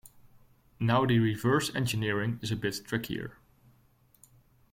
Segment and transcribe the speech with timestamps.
[0.79, 3.37] Now the reverse engineering is a bit trickier.